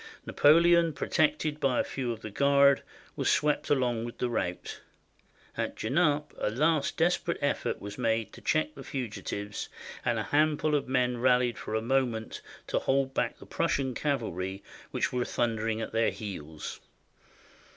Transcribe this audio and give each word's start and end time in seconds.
Napoleon, 0.25 0.93
protected 0.93 1.59
by 1.59 1.79
a 1.79 1.83
few 1.83 2.11
of 2.11 2.21
the 2.21 2.31
Guard, 2.31 2.81
was 3.15 3.29
swept 3.29 3.69
along 3.69 4.03
with 4.03 4.17
the 4.17 4.31
rout. 4.31 4.81
At 5.55 5.75
Genappe 5.75 6.33
a 6.39 6.49
last 6.49 6.97
des 6.97 7.11
perate 7.23 7.37
effort 7.39 7.79
was 7.79 7.99
made 7.99 8.33
to 8.33 8.41
check 8.41 8.73
the 8.73 8.83
fugitives, 8.83 9.69
and 10.03 10.17
a 10.17 10.23
hand 10.23 10.59
ful 10.59 10.73
of 10.73 10.87
men 10.87 11.19
rallied 11.19 11.59
for 11.59 11.75
a 11.75 11.83
moment 11.83 12.41
to 12.65 12.79
hold 12.79 13.13
back 13.13 13.37
the 13.37 13.45
Prussian 13.45 13.93
cavalry 13.93 14.63
that 14.91 15.13
were 15.13 15.23
thundering 15.23 15.81
at 15.81 15.91
their 15.91 16.09
heels. 16.09 16.79